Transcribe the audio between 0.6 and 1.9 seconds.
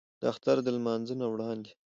د لمونځ نه وړاندې